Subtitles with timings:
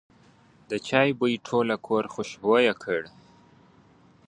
[0.69, 3.01] د چای بوی ټول کور خوشبویه کړ.